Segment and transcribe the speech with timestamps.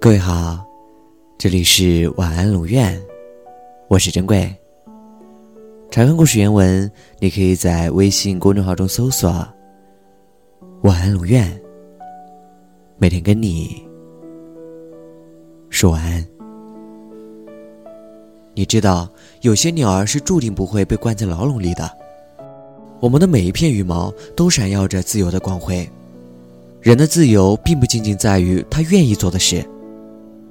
[0.00, 0.64] 各位好，
[1.38, 3.00] 这里是晚安龙院，
[3.88, 4.52] 我是珍贵。
[5.90, 9.30] 查看故事原文，你可以在微信公众号中搜索
[10.82, 11.60] “晚安龙院”，
[12.98, 13.84] 每天跟你
[15.70, 16.24] 说晚安。
[18.54, 19.08] 你知道，
[19.40, 21.90] 有些鸟儿是注定不会被关在牢笼里的。
[23.00, 25.88] 我们的每一片羽毛都闪耀着自由的光辉。
[26.82, 29.64] 人的自由并不仅仅在于他愿意做的事。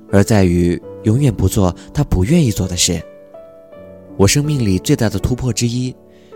[0.10, 3.02] 而在于永远不做他不愿意做的事。
[4.18, 5.94] 我生命里最大的突破之一，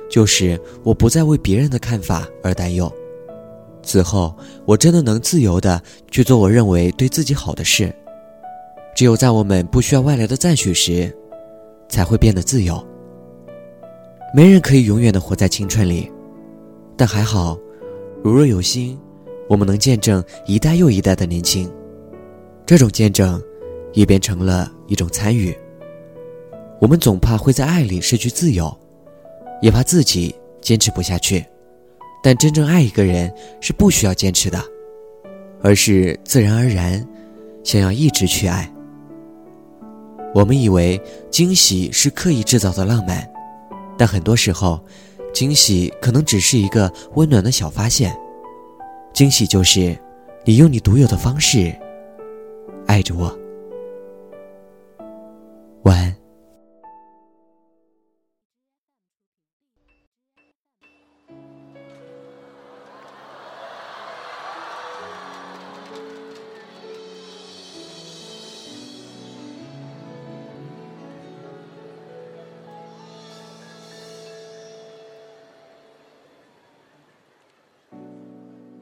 [0.09, 2.91] 就是我不再为别人的看法而担忧。
[3.83, 4.35] 此后，
[4.65, 7.93] 我真的能自由的去做我认为对自己好的事。
[8.95, 11.13] 只有在我们不需要外来的赞许时，
[11.87, 12.85] 才会变得自由。
[14.33, 16.11] 没人可以永远的活在青春里，
[16.97, 17.57] 但还好，
[18.23, 18.97] 如若有心，
[19.47, 21.71] 我们能见证一代又一代的年轻。
[22.65, 23.41] 这种见证。
[23.95, 25.57] 也变成了一种参与。
[26.81, 28.77] 我们总怕会在爱里失去自由，
[29.61, 31.45] 也怕自己坚持不下去。
[32.21, 34.61] 但真正爱一个人是不需要坚持的，
[35.61, 37.07] 而是自然而然，
[37.63, 38.69] 想要一直去爱。
[40.33, 43.25] 我们以为惊喜是刻意制造的浪漫，
[43.97, 44.77] 但很多时候，
[45.33, 48.13] 惊喜可能只是一个温暖的小发现。
[49.15, 49.97] 惊喜就是
[50.43, 51.73] 你用你独有的方式
[52.85, 53.44] 爱着我。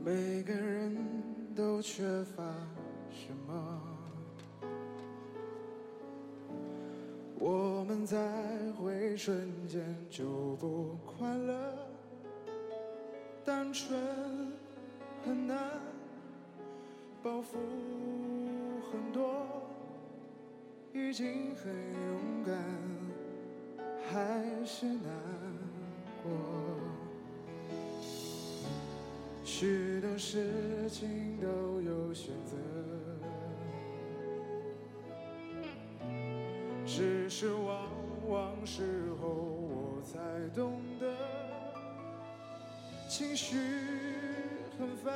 [0.05, 0.97] 每个人
[1.55, 2.03] 都缺
[2.35, 2.43] 乏
[3.09, 3.81] 什么？
[7.39, 8.17] 我们在
[8.73, 11.87] 会瞬间就不快乐，
[13.45, 13.97] 单纯
[15.25, 15.57] 很难，
[17.21, 17.55] 包袱
[18.91, 19.47] 很多，
[20.93, 22.53] 已经很勇敢，
[24.11, 25.01] 还是难
[26.21, 26.72] 过。
[29.63, 32.57] 许多事情都有选择。
[36.85, 37.87] 只是往
[38.27, 38.83] 往时
[39.21, 40.19] 候我才
[40.53, 41.15] 懂得，
[43.07, 43.55] 情绪
[44.77, 45.13] 很烦，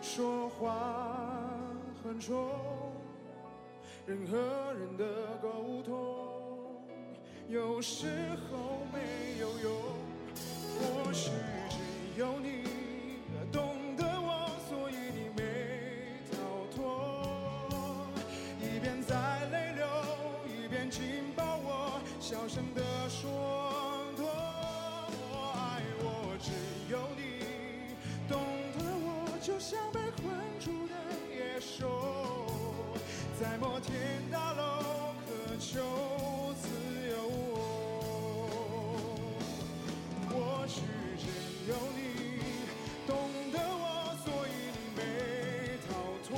[0.00, 1.58] 说话
[2.04, 2.48] 很冲，
[4.06, 4.38] 人和
[4.74, 5.04] 人的
[5.42, 6.86] 沟通
[7.48, 8.06] 有时
[8.48, 9.72] 候没有用，
[10.78, 11.32] 或许
[11.68, 12.57] 只有你
[22.48, 23.28] 声地说，
[24.16, 26.50] 多么爱我，只
[26.90, 27.20] 有你
[28.26, 28.40] 懂
[28.72, 30.94] 得我，就像被困住的
[31.30, 32.46] 野兽，
[33.38, 35.28] 在摩天大楼渴
[35.60, 36.68] 求自
[37.10, 37.18] 由。
[40.30, 40.80] 或许
[41.18, 41.28] 只
[41.68, 42.00] 有你
[43.06, 43.12] 懂
[43.52, 45.92] 得我，所以你没逃
[46.26, 46.32] 脱，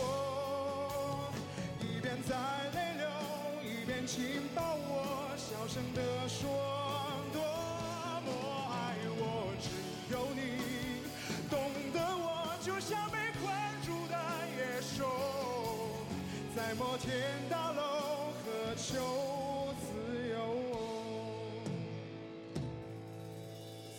[1.81, 2.34] 一边在
[2.75, 3.06] 泪流，
[3.62, 4.19] 一边紧
[4.56, 4.80] 抱。
[5.50, 6.49] 小声地说，
[7.33, 8.31] 多么
[8.71, 9.66] 爱我，只
[10.12, 10.41] 有你
[11.50, 11.59] 懂
[11.93, 13.53] 得我，就像被困
[13.83, 14.15] 住的
[14.56, 15.11] 野兽，
[16.55, 17.11] 在摩天
[17.50, 19.88] 大楼渴求自
[20.28, 20.38] 由，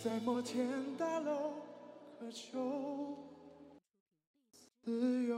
[0.02, 1.52] 在摩天大楼
[2.18, 3.14] 渴求
[4.82, 5.36] 自由。